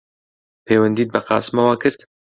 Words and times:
پەیوەندیت 0.65 1.09
بە 1.13 1.19
قاسمەوە 1.27 1.75
کرد؟ 1.81 1.99